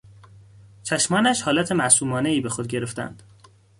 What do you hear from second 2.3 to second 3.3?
بهخود گرفتند.